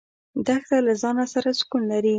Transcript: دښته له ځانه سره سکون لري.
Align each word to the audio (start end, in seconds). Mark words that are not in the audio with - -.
دښته 0.45 0.77
له 0.87 0.93
ځانه 1.01 1.25
سره 1.33 1.49
سکون 1.59 1.83
لري. 1.91 2.09